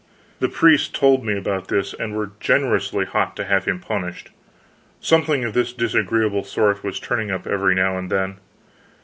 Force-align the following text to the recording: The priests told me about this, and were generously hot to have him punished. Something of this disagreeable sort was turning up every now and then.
The 0.39 0.49
priests 0.49 0.87
told 0.89 1.23
me 1.23 1.37
about 1.37 1.67
this, 1.67 1.93
and 1.93 2.15
were 2.15 2.31
generously 2.39 3.05
hot 3.05 3.35
to 3.35 3.45
have 3.45 3.65
him 3.65 3.79
punished. 3.79 4.31
Something 4.99 5.45
of 5.45 5.53
this 5.53 5.73
disagreeable 5.73 6.43
sort 6.43 6.83
was 6.83 6.99
turning 6.99 7.29
up 7.29 7.45
every 7.45 7.75
now 7.75 7.99
and 7.99 8.09
then. 8.11 8.37